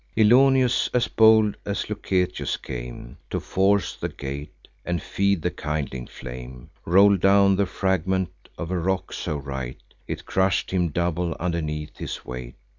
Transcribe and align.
Ilioneus, 0.15 0.89
as 0.95 1.07
bold 1.07 1.57
Lucetius 1.63 2.57
came 2.57 3.17
To 3.29 3.39
force 3.39 3.95
the 3.95 4.09
gate, 4.09 4.67
and 4.83 4.99
feed 4.99 5.43
the 5.43 5.51
kindling 5.51 6.07
flame, 6.07 6.71
Roll'd 6.85 7.21
down 7.21 7.55
the 7.55 7.67
fragment 7.67 8.31
of 8.57 8.71
a 8.71 8.79
rock 8.79 9.13
so 9.13 9.37
right, 9.37 9.77
It 10.07 10.25
crush'd 10.25 10.71
him 10.71 10.89
double 10.89 11.35
underneath 11.39 11.97
the 11.97 12.09
weight. 12.25 12.55